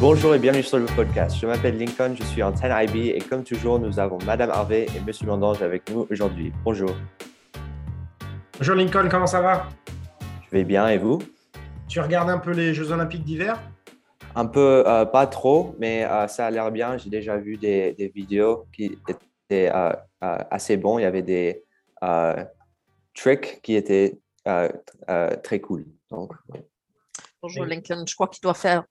[0.00, 1.36] Bonjour et bienvenue sur le podcast.
[1.40, 5.00] Je m'appelle Lincoln, je suis en 10IB et comme toujours, nous avons Madame Harvey et
[5.00, 6.52] Monsieur Landange avec nous aujourd'hui.
[6.64, 6.90] Bonjour.
[8.58, 9.68] Bonjour Lincoln, comment ça va?
[10.44, 11.20] Je vais bien et vous?
[11.88, 13.62] Tu regardes un peu les Jeux Olympiques d'hiver?
[14.34, 16.98] Un peu, euh, pas trop, mais euh, ça a l'air bien.
[16.98, 20.98] J'ai déjà vu des, des, vidéos qui étaient euh, assez bons.
[20.98, 21.64] Il y avait des
[23.14, 25.86] tricks qui étaient très cool.
[26.10, 26.32] Donc,
[27.40, 28.84] Bonjour Lincoln, je crois qu'il doit faire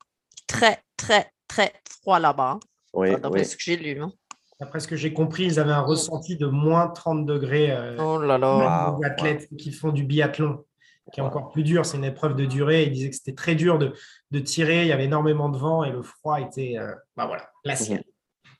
[0.53, 2.59] très, très, très froid là-bas.
[2.93, 3.45] Oui, d'après oui.
[3.45, 4.01] ce que j'ai lu.
[4.01, 4.11] hein.
[4.59, 7.71] D'après ce que j'ai compris, ils avaient un ressenti de moins 30 degrés.
[7.71, 8.89] euh, Oh là là.
[8.91, 9.01] Wow.
[9.01, 10.63] les athlètes qui font du biathlon,
[11.11, 11.85] qui est encore plus dur.
[11.85, 12.83] C'est une épreuve de durée.
[12.83, 13.93] Ils disaient que c'était très dur de,
[14.31, 14.83] de tirer.
[14.83, 18.03] Il y avait énormément de vent et le froid était, euh, bah voilà, glacial.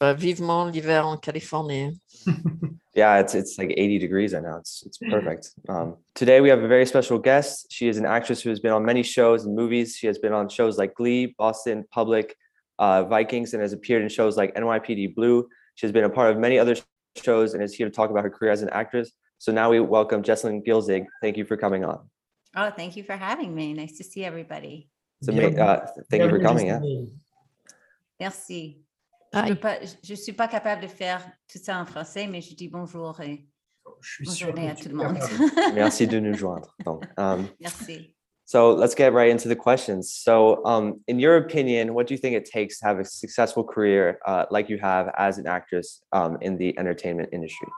[0.04, 2.00] Euh, vivement l'hiver en Californie.
[2.96, 4.58] Yeah, it's, it's like 80 degrees right now.
[4.58, 5.50] It's, it's perfect.
[5.68, 7.66] Um, today, we have a very special guest.
[7.72, 9.96] She is an actress who has been on many shows and movies.
[9.96, 12.36] She has been on shows like Glee, Boston Public,
[12.78, 15.50] uh, Vikings, and has appeared in shows like NYPD Blue.
[15.74, 16.76] She has been a part of many other
[17.16, 19.12] shows and is here to talk about her career as an actress.
[19.40, 21.08] So now we welcome Jessalyn Gilsig.
[21.20, 22.08] Thank you for coming on.
[22.56, 23.74] Oh, thank you for having me.
[23.74, 24.88] Nice to see everybody.
[25.20, 26.68] It's ama- uh, thank you for coming.
[26.68, 26.78] Yeah.
[26.78, 27.20] Justine.
[28.20, 28.83] Merci.
[29.34, 29.50] Aïe.
[29.50, 32.56] Je peux pas, je suis pas capable de faire tout ça en français, mais je
[32.56, 33.48] dis bonjour et
[34.02, 35.18] Je suis bonne sûr journée que à tout le monde.
[35.74, 36.76] Merci de nous joindre.
[36.86, 38.16] Donc, um, Merci.
[38.46, 40.14] So let's get right into the questions.
[40.14, 43.64] So, um, in your opinion, what do you think it takes to have a successful
[43.64, 47.70] career uh, like you have as an actress um, in the entertainment industry?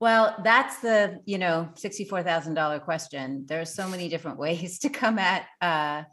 [0.00, 3.46] Well, that's the, you know, $64,000 question.
[3.46, 6.04] There are so many different ways to come at uh,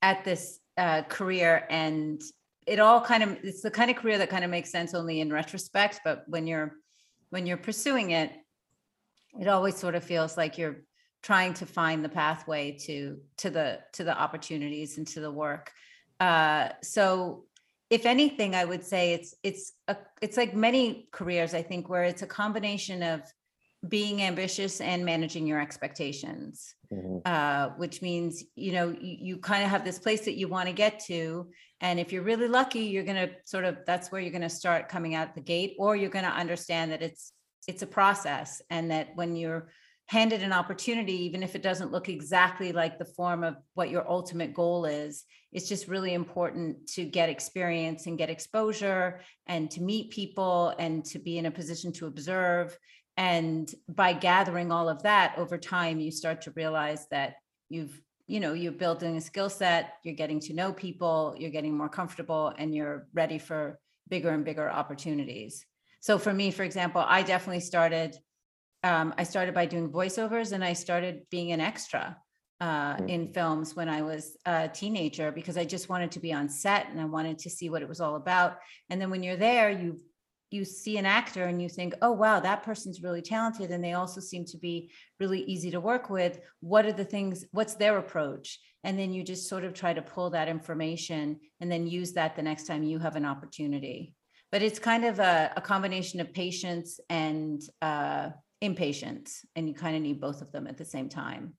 [0.00, 2.20] at this uh, career and
[2.68, 5.20] it all kind of it's the kind of career that kind of makes sense only
[5.20, 6.74] in retrospect, but when you're
[7.30, 8.32] when you're pursuing it,
[9.40, 10.82] it always sort of feels like you're
[11.22, 15.72] trying to find the pathway to to the to the opportunities and to the work.
[16.20, 17.44] Uh, so
[17.90, 22.04] if anything, I would say it's it's a it's like many careers, I think, where
[22.04, 23.22] it's a combination of
[23.88, 27.22] being ambitious and managing your expectations, Mhm.
[27.24, 30.68] uh, which means you know you, you kind of have this place that you want
[30.68, 34.32] to get to, and if you're really lucky, you're gonna sort of that's where you're
[34.32, 37.32] gonna start coming out the gate, or you're gonna understand that it's
[37.66, 39.70] it's a process, and that when you're
[40.06, 44.10] handed an opportunity, even if it doesn't look exactly like the form of what your
[44.10, 49.82] ultimate goal is, it's just really important to get experience and get exposure and to
[49.82, 52.76] meet people and to be in a position to observe.
[53.18, 57.34] And by gathering all of that over time, you start to realize that
[57.68, 61.76] you've, you know, you're building a skill set, you're getting to know people, you're getting
[61.76, 65.64] more comfortable, and you're ready for bigger and bigger opportunities.
[66.00, 68.16] So for me, for example, I definitely started
[68.84, 72.16] um, I started by doing voiceovers and I started being an extra
[72.60, 73.08] uh, Mm.
[73.08, 76.88] in films when I was a teenager because I just wanted to be on set
[76.90, 78.58] and I wanted to see what it was all about.
[78.90, 80.00] And then when you're there, you
[80.50, 83.92] you see an actor and you think, oh wow, that person's really talented and they
[83.92, 86.40] also seem to be really easy to work with.
[86.60, 87.44] What are the things?
[87.52, 88.58] What's their approach?
[88.84, 92.36] And then you just sort of try to pull that information and then use that
[92.36, 94.14] the next time you have an opportunity.
[94.50, 98.30] But it's kind of a, a combination of patience and uh,
[98.62, 101.54] impatience, and you kind of need both of them at the same time.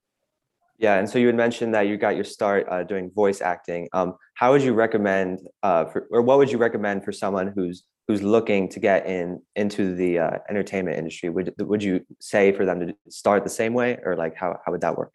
[0.80, 3.90] Yeah, and so you had mentioned that you got your start uh, doing voice acting.
[3.94, 7.84] Um, how would you recommend, uh, for, or what would you recommend for someone who's
[8.10, 11.30] who's looking to get in into the uh, entertainment industry?
[11.30, 14.72] Would would you say for them to start the same way, or like how how
[14.72, 15.12] would that work?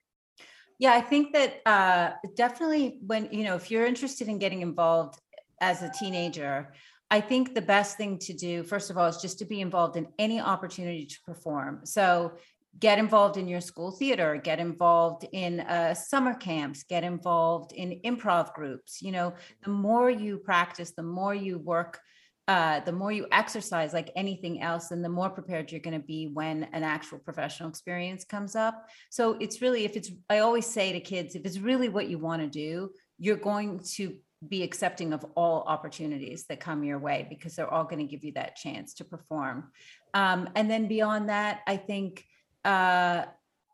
[0.78, 5.18] Yeah, I think that uh, definitely when, you know, if you're interested in getting involved
[5.60, 6.72] as a teenager,
[7.10, 9.96] I think the best thing to do, first of all, is just to be involved
[9.96, 11.80] in any opportunity to perform.
[11.84, 12.34] So
[12.78, 18.00] get involved in your school theater, get involved in uh, summer camps, get involved in
[18.04, 19.00] improv groups.
[19.00, 19.34] You know,
[19.64, 22.00] the more you practice, the more you work
[22.46, 26.06] uh, the more you exercise like anything else, and the more prepared you're going to
[26.06, 28.86] be when an actual professional experience comes up.
[29.10, 32.18] So it's really, if it's, I always say to kids, if it's really what you
[32.18, 34.16] want to do, you're going to
[34.46, 38.24] be accepting of all opportunities that come your way because they're all going to give
[38.24, 39.70] you that chance to perform.
[40.12, 42.24] Um, and then beyond that, I think
[42.64, 43.24] uh,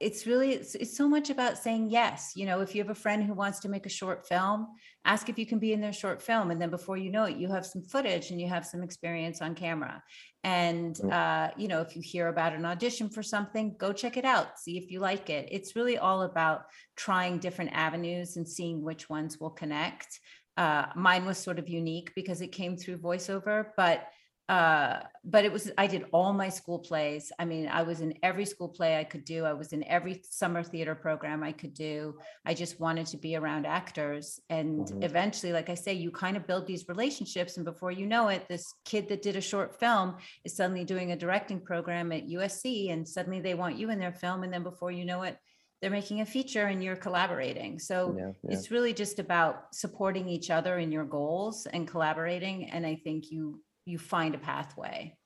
[0.00, 2.32] it's really it's, it's so much about saying yes.
[2.35, 4.67] You know if you have a friend who wants to make a short film
[5.05, 7.37] ask if you can be in their short film and then before you know it
[7.37, 10.02] you have some footage and you have some experience on camera.
[10.43, 14.25] And uh, you know if you hear about an audition for something go check it
[14.25, 15.49] out see if you like it.
[15.52, 16.62] It's really all about
[16.96, 20.19] trying different avenues and seeing which ones will connect.
[20.56, 24.08] Uh, mine was sort of unique because it came through voiceover but
[24.50, 27.31] uh, but it was, I did all my school plays.
[27.38, 29.44] I mean, I was in every school play I could do.
[29.44, 32.19] I was in every summer theater program I could do.
[32.44, 34.41] I just wanted to be around actors.
[34.50, 35.05] And Mhm.
[35.05, 37.58] eventually, like I say, you kind of build these relationships.
[37.58, 41.12] And before you know it, this kid that did a short film is suddenly doing
[41.12, 44.43] a directing program at USC and suddenly they want you in their film.
[44.43, 45.38] And then before you know it,
[45.81, 47.79] they're making a feature and you're collaborating.
[47.79, 48.53] So Yeah, yeah.
[48.55, 52.69] it's really just about supporting each other in your goals and collaborating.
[52.70, 55.17] And I think you you find a pathway.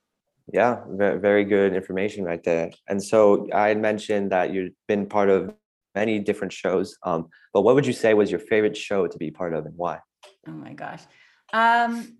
[0.51, 2.71] Yeah, very good information right there.
[2.87, 5.53] And so I mentioned that you've been part of
[5.95, 6.97] many different shows.
[7.03, 9.75] Um, but what would you say was your favorite show to be part of and
[9.75, 9.99] why?
[10.47, 11.01] Oh my gosh.
[11.53, 12.17] Um,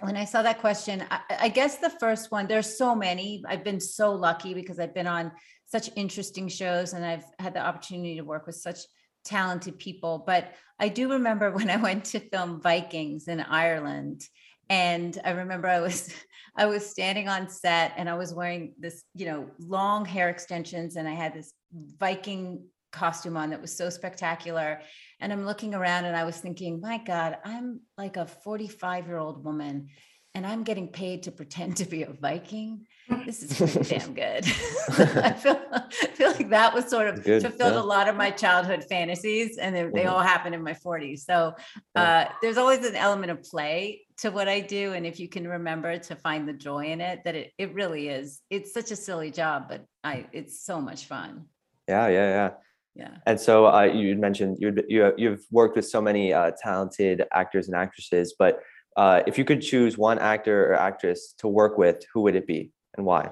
[0.00, 3.42] when I saw that question, I, I guess the first one, there's so many.
[3.46, 5.32] I've been so lucky because I've been on
[5.66, 8.78] such interesting shows and I've had the opportunity to work with such
[9.24, 10.24] talented people.
[10.26, 14.22] But I do remember when I went to film Vikings in Ireland.
[14.70, 16.14] And I remember I was
[16.56, 20.96] I was standing on set and I was wearing this, you know, long hair extensions
[20.96, 21.52] and I had this
[21.98, 24.80] Viking costume on that was so spectacular.
[25.20, 29.18] And I'm looking around and I was thinking, my God, I'm like a 45 year
[29.18, 29.88] old woman
[30.34, 32.86] and I'm getting paid to pretend to be a Viking.
[33.26, 34.44] This is pretty damn good.
[34.98, 35.82] I feel, I
[36.14, 37.80] feel like that was sort of Good, fulfilled yeah.
[37.80, 40.10] a lot of my childhood fantasies and they, they Mhm.
[40.10, 41.20] all happened in my 40s.
[41.20, 41.54] So
[41.96, 44.92] uh, there's always an element of play to what I do.
[44.92, 48.08] And if you can remember to find the joy in it, that it, it really
[48.08, 51.46] is, it's such a silly job, but I, it's so much fun.
[51.88, 52.50] Yeah, yeah, yeah.
[52.96, 53.16] Yeah.
[53.24, 57.68] And so uh, you mentioned you you you've worked with so many uh, talented actors
[57.68, 58.60] and actresses, but
[58.96, 62.48] uh, if you could choose one actor or actress to work with, who would it
[62.48, 63.30] be and why?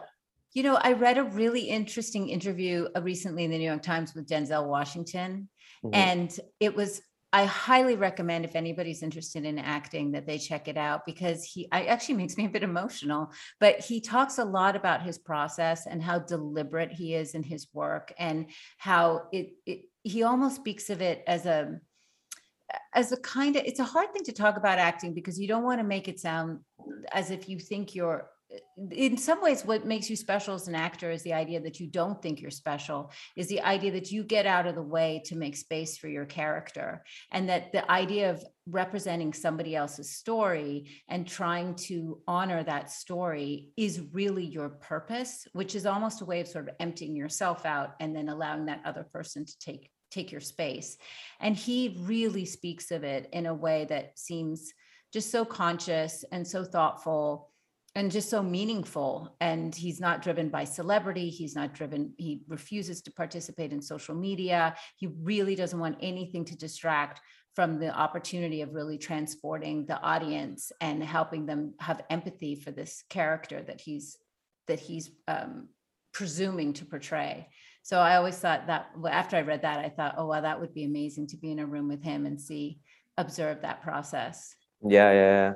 [0.55, 4.15] You know, I read a really interesting interview uh, recently in the New York Times
[4.15, 5.49] with Denzel Washington,
[5.85, 5.91] Mhm.
[5.93, 7.03] and it was.
[7.33, 11.69] I highly recommend if anybody's interested in acting that they check it out because he
[11.71, 15.87] I actually makes me a bit emotional, but he talks a lot about his process
[15.87, 18.47] and how deliberate he is in his work and
[18.79, 21.79] how it, it he almost speaks of it as a
[22.95, 25.65] as a kind of it's a hard thing to talk about acting because you don't
[25.65, 26.61] want to make it sound
[27.13, 28.29] as if you think you're
[28.91, 31.87] in some ways what makes you special as an actor is the idea that you
[31.87, 35.37] don't think you're special is the idea that you get out of the way to
[35.37, 37.03] make space for your character
[37.33, 43.71] and that the idea of representing somebody else's story and trying to honor that story
[43.77, 47.95] is really your purpose which is almost a way of sort of emptying yourself out
[48.01, 50.97] and then allowing that other person to take take your space.
[51.39, 54.73] And he really speaks of it in a way that seems
[55.13, 57.48] just so conscious and so thoughtful
[57.99, 59.37] and just so meaningful.
[59.41, 61.29] And he's not driven by celebrity.
[61.31, 64.77] He's not driven he refuses to participate in social media.
[64.97, 67.21] He really doesn't want anything to distract
[67.55, 73.03] from the opportunity of really transporting the audience and helping them have empathy for this
[73.11, 74.17] character that he's
[74.69, 75.69] that he's um,
[76.13, 77.49] presuming to portray.
[77.83, 80.75] So i always thought that after i read that i thought oh wow that would
[80.75, 82.81] be amazing to be in a room with him and see
[83.19, 84.55] observe that process.
[84.87, 85.53] Yeah, yeah, yeah.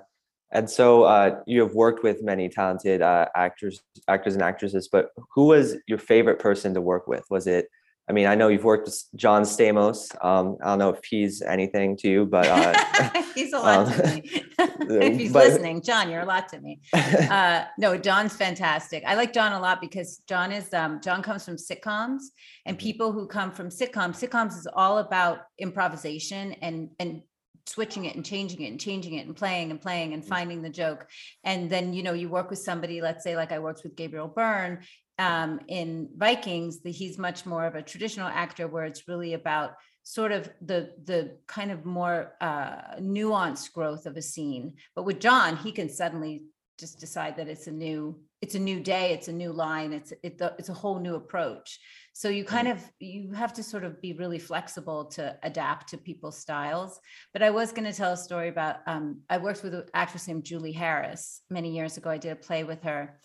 [0.52, 5.08] And so uh, you have worked with many talented uh, actors, actors and actresses, but
[5.34, 7.24] who was your favorite person to work with?
[7.30, 7.68] Was it?
[8.08, 10.12] I mean, I know you've worked with John Stamos.
[10.24, 13.92] Um, I don't know if he's anything to you, but uh, he's a lot um,
[13.92, 14.22] to me.
[14.58, 16.80] if he's but- listening, John, you're a lot to me.
[16.92, 19.04] Uh, no, John's fantastic.
[19.06, 22.22] I like John a lot because John is um, John comes from sitcoms,
[22.66, 22.80] and Mhm.
[22.80, 27.22] people who come from sitcoms, sitcoms is all about improvisation and and
[27.66, 30.70] switching it and changing it and changing it and playing and playing and finding the
[30.70, 31.06] joke.
[31.44, 34.28] And then you know you work with somebody, let's say like I worked with Gabriel
[34.28, 34.80] Byrne
[35.18, 36.80] um, in Vikings.
[36.80, 40.92] The, he's much more of a traditional actor where it's really about sort of the
[41.04, 44.74] the kind of more uh, nuanced growth of a scene.
[44.94, 46.44] But with John, he can suddenly
[46.78, 50.12] just decide that it's a new it's a new day, it's a new line, it's
[50.22, 51.78] it, it's a whole new approach.
[52.14, 55.98] So you kind of you have to sort of be really flexible to adapt to
[55.98, 57.00] people's styles.
[57.32, 60.28] But I was going to tell a story about um, I worked with an actress
[60.28, 62.10] named Julie Harris many years ago.
[62.10, 63.18] I did a play with her.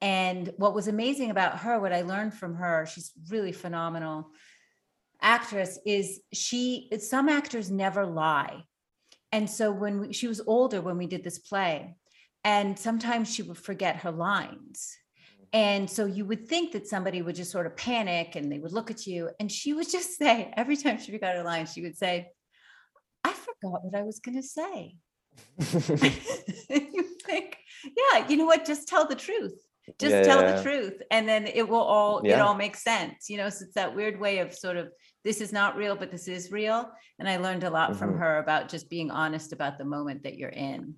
[0.00, 4.30] And what was amazing about her, what I learned from her, she's really phenomenal
[5.24, 8.62] actress is she some actors never lie
[9.32, 11.96] and so when we, she was older when we did this play
[12.44, 14.96] and sometimes she would forget her lines
[15.54, 18.72] and so you would think that somebody would just sort of panic and they would
[18.72, 19.30] look at you.
[19.38, 22.28] And she would just say every time she forgot her line she would say
[23.22, 24.96] i forgot what i was going to say.
[26.68, 27.56] You think
[28.00, 28.64] yeah you know what?
[28.66, 29.54] Just tell the truth.
[29.98, 30.52] Just Yeah, tell yeah.
[30.56, 30.96] the truth.
[31.10, 33.48] And then it will all it all makes sense you know?
[33.48, 34.86] So it's that weird way of sort of
[35.24, 36.90] this is not real but this is real.
[37.18, 38.18] And i learned a lot from Mhm.
[38.18, 40.94] her about just being honest about the moment that you're in.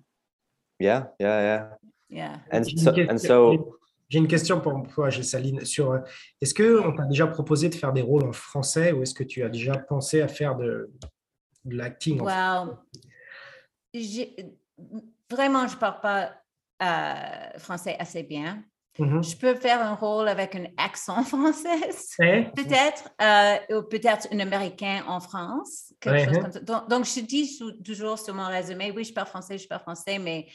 [0.79, 1.63] Yeah, yeah, yeah.
[2.09, 2.39] Yeah.
[2.51, 3.75] And so, and so,
[4.09, 5.99] J'ai une question pour toi, Gessaline, sur euh,
[6.41, 9.23] est-ce que on t'a déjà proposé de faire des rôles en français ou est-ce que
[9.23, 10.89] tu as déjà pensé à faire de,
[11.65, 12.21] de l'acting
[13.93, 14.35] j'ai-
[15.29, 16.31] vraiment, je parle pas
[16.83, 18.63] euh, français assez bien.
[18.99, 19.23] Mhm.
[19.23, 22.51] Je peux faire un rôle avec un accent français, Ouais.
[22.55, 26.41] peut-être, euh, ou peut-être un Américain en France, quelque chose hein.
[26.41, 26.59] comme ça.
[26.61, 30.17] Donc, donc, je dis toujours sur mon résumé, oui, je parle français, je parle français,
[30.17, 30.47] mais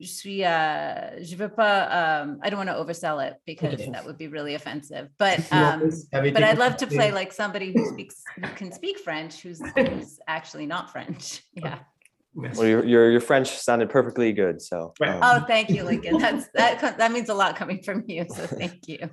[0.00, 3.90] je suis, euh, je veux pas, um, I don't want to oversell it because Okay.
[3.92, 5.08] that would be really offensive.
[5.18, 9.40] But, um, but I'd love to play like somebody who speaks, who can speak French,
[9.40, 11.42] who's, who's actually not French.
[11.54, 11.78] Yeah.
[12.34, 14.60] Well, your, your, your French sounded perfectly good.
[14.60, 16.18] So, um, Oh, thank you, Lincoln.
[16.18, 18.26] That's, that, that means a lot coming from you.
[18.28, 19.08] So thank you.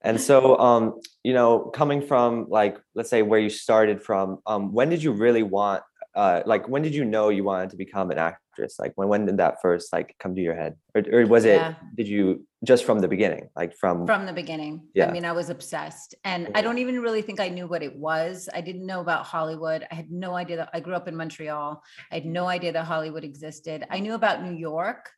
[0.00, 4.72] and so, um, you know, coming from like, let's say where you started from, um,
[4.72, 5.82] when did you really want,
[6.14, 8.76] uh, like, when did you know you wanted to become an actress?
[8.78, 11.56] Like, when, when did that first like come to your head, or, or was it?
[11.56, 11.74] Yeah.
[11.96, 14.06] Did you just from the beginning, like from?
[14.06, 14.88] From the beginning.
[14.94, 15.08] Yeah.
[15.08, 17.96] I mean, I was obsessed and I don't even really think I knew what it
[17.96, 18.48] was.
[18.52, 19.86] I didn't know about Hollywood.
[19.90, 21.82] I had no idea that I grew up in Montreal.
[22.10, 23.84] I had no idea that Hollywood existed.
[23.90, 25.10] I knew about New York.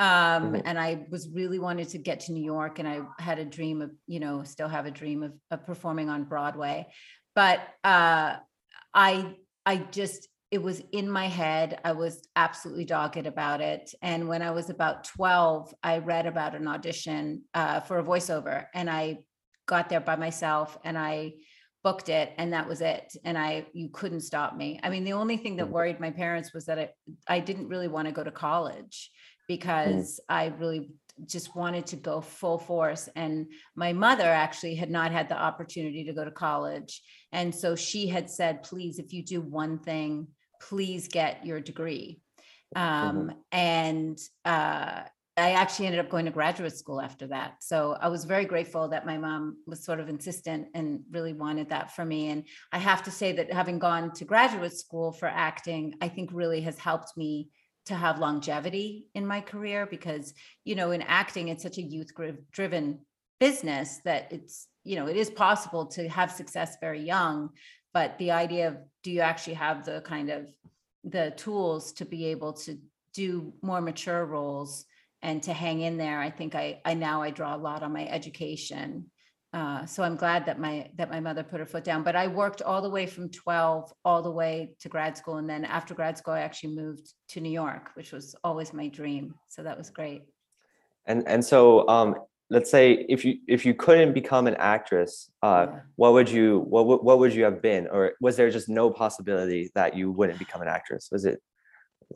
[0.00, 0.62] Um, Mhm.
[0.64, 3.82] and I was really wanted to get to New York and I had a dream
[3.82, 6.86] of, you know, still have a dream of, of performing on Broadway.
[7.34, 8.36] But uh,
[8.94, 11.80] I, I just, it was in my head.
[11.82, 13.94] I was absolutely dogged about it.
[14.02, 18.66] And when I was about 12, I read about an audition uh, for a voiceover
[18.74, 19.20] and I
[19.64, 21.32] got there by myself and I
[21.82, 23.16] booked it and that was it.
[23.24, 24.78] And I, you couldn't stop me.
[24.82, 25.70] I mean, the only thing that Mhm.
[25.70, 26.90] worried my parents was that I,
[27.26, 29.10] I didn't really want to go to college
[29.48, 30.90] because I really
[31.26, 33.08] just wanted to go full force.
[33.16, 37.02] And my mother actually had not had the opportunity to go to college.
[37.32, 40.28] And so she had said, please, if you do one thing,
[40.68, 42.20] please get your degree.
[42.74, 45.02] Um, And uh,
[45.36, 47.56] I actually ended up going to graduate school after that.
[47.60, 51.70] So I was very grateful that my mom was sort of insistent and really wanted
[51.70, 52.28] that for me.
[52.28, 56.30] And I have to say that having gone to graduate school for acting, I think
[56.32, 57.48] really has helped me
[57.86, 62.10] to have longevity in my career because, you know, in acting, it's such a youth
[62.52, 63.00] driven
[63.40, 67.50] business that it's, you know, it is possible to have success very young.
[67.92, 70.46] But the idea of do you actually have the kind of
[71.04, 72.78] the tools to be able to
[73.12, 74.84] do more mature roles
[75.20, 76.20] and to hang in there?
[76.20, 79.10] I think i i now i draw a lot on my education.
[79.52, 82.02] Uh, so i'm glad that my that my mother put her foot down.
[82.02, 85.36] But i worked all the way from 12 all the way to grad school.
[85.36, 88.88] And then after grad school i actually moved to new york which was always my
[88.88, 89.34] dream.
[89.48, 90.22] So that was great.
[91.06, 92.14] And and so, um,
[92.52, 95.80] let's say if you if you couldn't become an actress, uh, Yeah.
[95.96, 99.70] what would you what what would you have been, or was there just no possibility
[99.74, 101.08] that you wouldn't become an actress?
[101.10, 101.40] Was it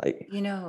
[0.02, 0.60] like you know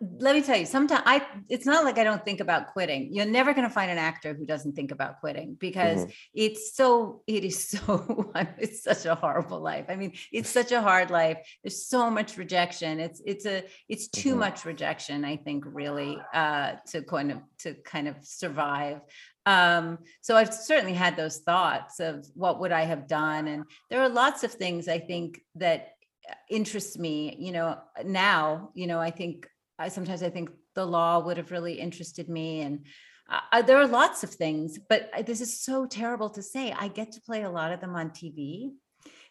[0.00, 3.12] let me tell you sometimes i it's not like i don't think about quitting.
[3.12, 7.22] You're never going to find an actor who doesn't think about quitting because it's so
[7.26, 9.86] it is so it's such a horrible life.
[9.88, 11.38] I mean it's such a hard life.
[11.62, 13.00] There's so much rejection.
[13.00, 14.38] It's it's a it's too Mhm.
[14.38, 19.00] much rejection i think really uh to kind of to kind of survive.
[19.44, 24.00] Um so i've certainly had those thoughts of what would i have done and there
[24.02, 25.80] are lots of things i think that
[26.50, 29.46] interests me you know now you know i think
[29.78, 32.84] i sometimes i think the law would have really interested me and
[33.28, 36.72] uh, there are lots of things but this is so terrible to say.
[36.72, 38.70] I get to play a lot of them on tv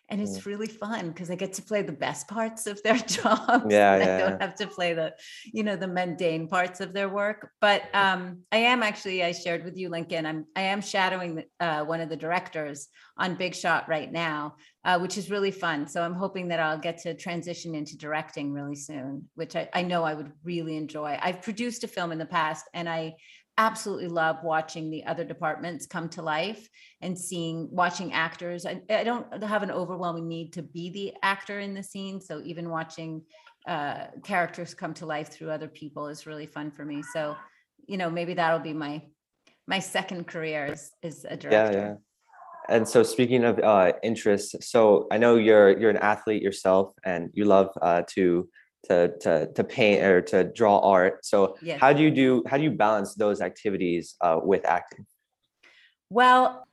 [0.09, 3.65] and it's really fun because i get to play the best parts of their jobs
[3.69, 4.37] Yeah, and i don't yeah.
[4.39, 5.13] have to play the
[5.45, 9.63] you know the mundane parts of their work but um i am actually i shared
[9.63, 13.55] with you lincoln i'm i am shadowing the- uh, one of the directors on big
[13.55, 15.87] shot right now uh, which is really fun.
[15.87, 19.81] So I'm hoping that I'll get to transition into directing really soon, which I, I
[19.81, 21.17] know I would really enjoy.
[21.19, 23.15] I've produced a film in the past and I
[23.57, 26.67] absolutely love watching the other departments come to life
[27.01, 28.65] and seeing, watching actors.
[28.65, 32.19] I, I don't have an overwhelming need to be the actor in the scene.
[32.19, 33.23] So even watching
[33.67, 37.01] uh, characters come to life through other people is really fun for me.
[37.01, 37.35] So,
[37.87, 39.01] you know, maybe that'll be my,
[39.67, 41.95] my second career is, is a director yeah yeah?
[42.67, 47.29] And so speaking of uh, interests, so I know you're you're an athlete yourself, and
[47.33, 48.49] you love uh, to
[48.87, 51.25] to to to paint or to draw art.
[51.25, 51.79] So Yes.
[51.79, 55.05] how do you do how do you balance those activities uh, with acting?
[56.09, 56.67] Well,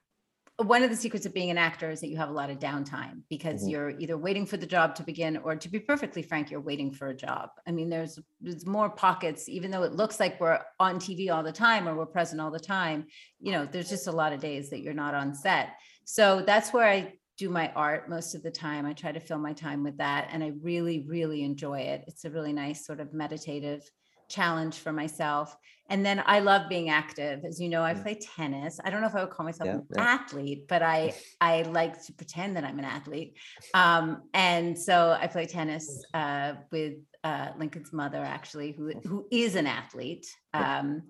[0.58, 2.58] one of the secrets of being an actor is that you have a lot of
[2.58, 3.70] downtime because Mhm.
[3.70, 6.92] you're either waiting for the job to begin or to be perfectly frank you're waiting
[6.92, 7.48] for a job.
[7.66, 11.42] I mean there's there's more pockets even though it looks like we're on TV all
[11.42, 13.06] the time or we're present all the time,
[13.40, 15.70] you know, there's just a lot of days that you're not on set.
[16.04, 18.86] So that's where I do my art most of the time.
[18.86, 22.04] I try to fill my time with that and I really really enjoy it.
[22.06, 23.82] It's a really nice sort of meditative
[24.28, 25.56] challenge for myself.
[25.90, 27.44] And then I love being active.
[27.44, 28.78] As you know, I play tennis.
[28.84, 30.02] I don't know if I would call myself Yeah, an yeah.
[30.02, 33.36] athlete, but I I like to pretend that I'm an athlete.
[33.74, 36.94] Um, and so I play tennis uh, with
[37.24, 40.26] uh, Lincoln's mother, actually, who who is an athlete.
[40.54, 41.02] Um,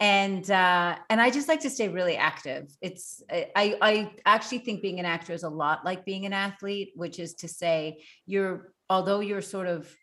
[0.00, 2.70] and uh, and I just like to stay really active.
[2.80, 3.46] It's I
[3.80, 7.34] I actually think being an actor is a lot like being an athlete, which is
[7.36, 9.94] to say you're although you're sort of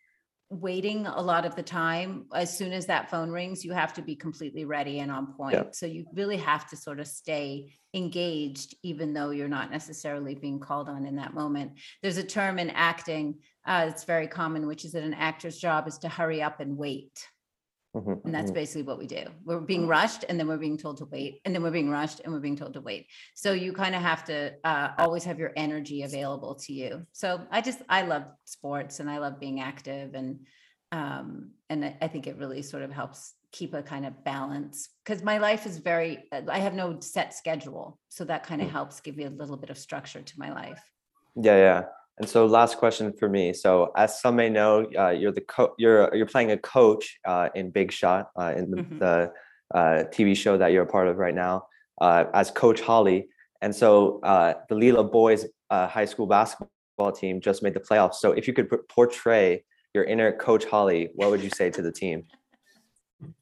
[0.50, 4.04] waiting a lot of the time as soon as that phone rings you have to
[4.04, 5.76] be completely ready and on point.
[5.76, 10.60] So you really have to sort of stay engaged even though you're not necessarily being
[10.60, 11.74] called on in that moment.
[12.02, 15.88] There's a term in acting uh, it's very common which is that an actor's job
[15.88, 17.28] is to hurry up and wait
[17.94, 18.54] Mhm, and that's mhm.
[18.54, 19.26] basically what we do.
[19.44, 22.22] We're being rushed and then we're being told to wait and then we're being rushed
[22.22, 23.08] and we're being told to wait.
[23.36, 27.06] So you kind of have to uh, always have your energy available to you.
[27.12, 30.46] So I just, I love sports and I love being active and,
[30.92, 35.22] um, and I think it really sort of helps keep a kind of balance because
[35.22, 38.00] my life is very, I have no set schedule.
[38.10, 38.72] So that kind of Mm.
[38.72, 40.82] helps give me a little bit of structure to my life.
[41.36, 41.90] Yeah, yeah.
[42.20, 43.54] And so, last question for me.
[43.54, 47.50] So, as some may know, uh, you're the co- you're you're playing a coach uh,
[47.56, 49.00] in Big Shot uh, in the, Mhm.
[49.00, 49.32] the
[49.74, 51.66] uh, TV show that you're a part of right now
[52.02, 53.28] uh, as Coach Holly.
[53.62, 58.16] And so, uh, the Lila boys uh, high school basketball team just made the playoffs.
[58.16, 59.64] So, if you could p- portray
[59.96, 62.24] your inner Coach Holly, what would you say to the team?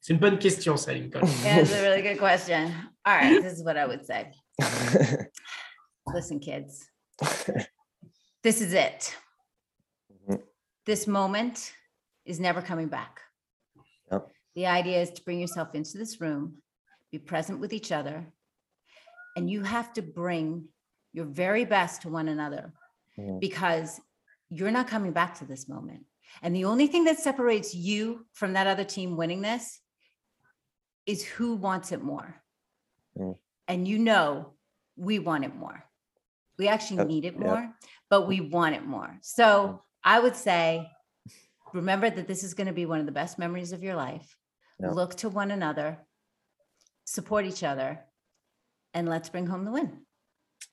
[0.00, 1.20] C'est une bonne question, ça, Lincoln.
[1.44, 2.72] Yeah, it's a really good question.
[3.04, 4.30] All right, this is what I would say.
[6.14, 6.88] Listen, kids,
[8.42, 9.16] this is it.
[10.12, 10.42] Mhm.
[10.84, 11.74] This moment
[12.24, 13.20] is never coming back.
[14.10, 14.30] Yep.
[14.54, 16.62] The idea is to bring yourself into this room,
[17.10, 18.32] be present with each other,
[19.36, 20.68] and you have to bring
[21.12, 22.72] your very best to one another
[23.16, 23.40] Mhm.
[23.40, 24.00] because
[24.48, 26.06] you're not coming back to this moment.
[26.42, 29.80] And the only thing that separates you from that other team winning this
[31.06, 32.42] is who wants it more.
[33.16, 33.38] Mm.
[33.68, 34.56] And you know,
[34.96, 35.84] we want it more.
[36.62, 37.42] We actually Yep, need it yep.
[37.42, 37.74] more,
[38.08, 39.18] but we want it more.
[39.20, 40.88] So I would say,
[41.74, 44.36] remember that this is going to be one of the best memories of your life.
[44.78, 44.92] Yep.
[44.92, 45.98] Look to one another,
[47.04, 47.98] support each other,
[48.94, 50.06] and let's bring home the win.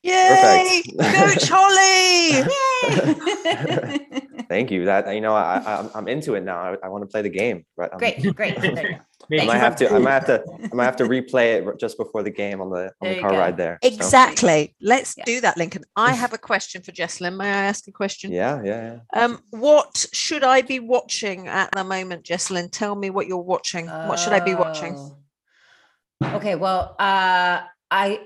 [0.04, 0.84] Yay!
[0.96, 1.16] Perfect.
[1.16, 2.46] Coach Holly!
[4.14, 4.28] Yay!
[4.50, 4.86] Thank you.
[4.86, 6.58] That you know, I, I I'm- I'm into it now.
[6.58, 7.66] I, I want to play the game.
[7.78, 7.90] Right.
[7.92, 8.60] I'm- great, great.
[8.60, 8.98] There you go.
[9.42, 9.94] I might have to.
[9.94, 10.44] I might have to.
[10.72, 13.22] I might have to replay it just before the game on the on There the
[13.22, 13.38] car go.
[13.38, 13.78] ride there.
[13.84, 14.76] So, Exactly.
[14.82, 15.26] Let's Yeah.
[15.26, 15.84] do that, Lincoln.
[15.96, 17.38] I have a question for Jessalyn.
[17.38, 18.32] May I ask a question?
[18.32, 19.22] yeah, yeah, yeah.
[19.24, 22.72] Um, what should I be watching at the moment, Jessalyn?
[22.72, 23.86] Tell me what you're watching.
[23.88, 24.96] What should I be watching?
[24.98, 26.36] Oh.
[26.38, 28.20] Okay, well, uh, I,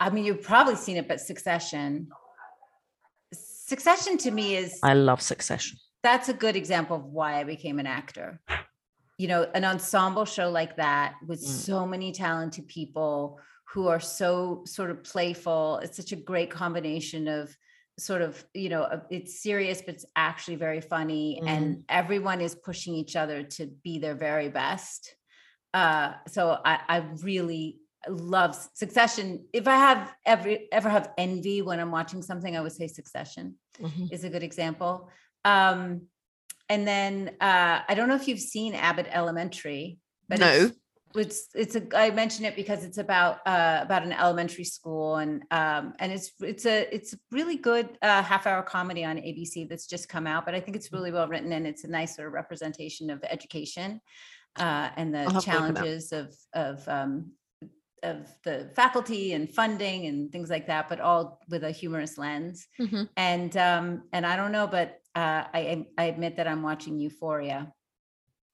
[0.00, 2.08] I mean, you've probably seen it, but Succession.
[3.76, 5.78] Succession to me is I love Succession.
[6.02, 8.40] that's a good example of why I became an actor.
[9.18, 11.48] You know, an ensemble show like that with Mm.
[11.48, 13.40] so many talented people
[13.72, 15.78] who are so sort of playful.
[15.82, 17.54] It's such a great combination of
[17.98, 21.40] sort of, you know, it's serious, but it's actually very funny.
[21.44, 25.16] And everyone is pushing each other to be their very best.
[25.74, 29.46] Uh, so I, I really love S- Succession.
[29.52, 33.56] If I have ever ever have envy when I'm watching something, I would say Succession
[33.80, 34.12] Mhm.
[34.12, 35.08] is a good example.
[35.44, 36.02] Um,
[36.68, 40.70] and then uh, I don't know if you've seen Abbott Elementary, but No.
[41.14, 45.16] it's, it's it's a I mention it because it's about uh, about an elementary school
[45.16, 49.16] and um, and it's it's a it's a really good uh, half hour comedy on
[49.16, 51.88] ABC that's just come out, but I think it's really well written and it's a
[51.88, 54.00] nice sort of representation of education
[54.56, 55.80] uh, and the I'll have to look at that.
[55.82, 57.32] challenges of of um,
[58.06, 62.66] of the faculty and funding and things like that, but all with a humorous lens
[62.80, 63.08] Mhm.
[63.16, 67.72] and um and i don't know but uh i i admit that i'm watching euphoria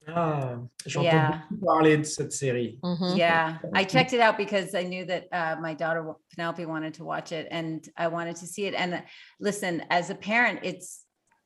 [0.08, 1.42] Ah, j'entends Yeah.
[1.64, 2.78] parler de cette série.
[2.82, 3.16] Mhm.
[3.16, 6.02] yeah i checked it out because i knew that uh my daughter
[6.34, 9.00] penelope wanted to watch it and i wanted to see it and uh,
[9.38, 11.04] listen as a parent it's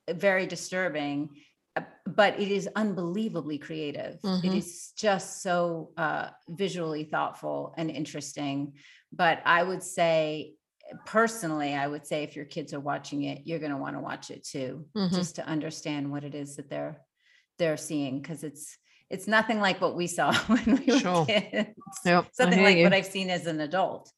[0.09, 1.37] very disturbing uh,
[2.05, 4.15] but it is unbelievably creative.
[4.43, 4.57] It Mhm.
[4.57, 8.73] is just so uh visually thoughtful and interesting.
[9.11, 10.53] But i would say
[11.05, 13.99] personally i would say if your kids are watching it you're going to want to
[13.99, 15.13] watch it too Mhm.
[15.13, 17.01] just to understand what it is that they're
[17.59, 18.77] they're seeing because it's
[19.09, 21.75] it's nothing like what we saw when we were kids.
[22.05, 24.11] Yep, something like what i've seen as an adult.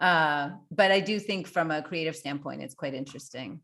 [0.00, 3.60] Uh but i do think from a creative standpoint it's quite interesting.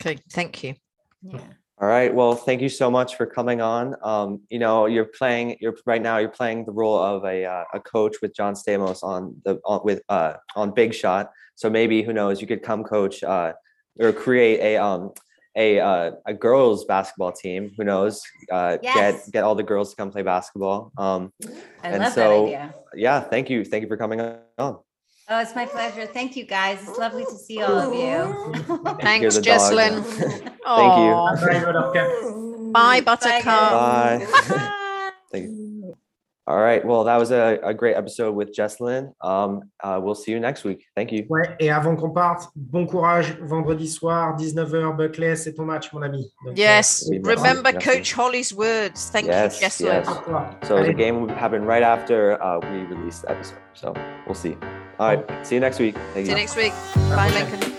[0.00, 0.74] Okay, thank you.
[1.22, 2.14] yeah All right.
[2.14, 3.96] Well, thank you so much for coming on.
[4.04, 5.56] Um, you know, you're playing.
[5.60, 6.18] You're right now.
[6.18, 9.80] You're playing the role of a uh, a coach with John Stamos on the on,
[9.82, 11.32] with uh on Big Shot.
[11.56, 12.40] So maybe who knows?
[12.40, 13.54] You could come coach uh,
[13.98, 15.10] or create a um
[15.56, 17.72] a uh, a girls basketball team.
[17.76, 18.22] Who knows?
[18.50, 19.24] Uh, Yes.
[19.24, 20.92] Get get all the girls to come play basketball.
[20.96, 21.32] Um,
[21.82, 22.74] I And love so- that idea.
[22.94, 24.78] yeah, thank you, thank you for coming on.
[25.34, 26.04] Oh, it's my pleasure.
[26.04, 26.78] Thank you, guys.
[26.86, 28.18] It's lovely to see all of you.
[29.00, 29.60] Thanks, the dog.
[29.60, 30.02] Jessalyn.
[30.80, 32.72] Thank you.
[32.72, 33.44] Bye, Buttercup.
[33.44, 35.10] Bye, Bye.
[35.32, 35.94] Thank you.
[36.46, 36.84] All right.
[36.84, 39.14] Well, that was a, a great episode with Jessalyn.
[39.22, 40.84] Um, uh, we'll see you next week.
[40.94, 41.24] Thank you.
[41.30, 46.02] Ouais, et avant qu'on parte, bon courage vendredi soir, 19h, Buckley, c'est ton match, mon
[46.02, 46.30] ami.
[46.44, 47.88] Donc, Yes, Oui, remember merci.
[47.88, 49.08] Coach Holly's words.
[49.10, 50.02] Thank Yes, you, Jessalyn.
[50.04, 50.08] yes.
[50.08, 50.50] euh, toi.
[50.64, 53.58] So the game will happen right after uh, we release the episode.
[53.72, 53.94] So
[54.26, 54.56] we'll see.
[55.02, 55.46] All right.
[55.46, 55.96] See you next week.
[56.14, 56.28] Thank See you.
[56.28, 56.72] you next week.
[56.94, 57.28] Bye.
[57.34, 57.71] Lincoln.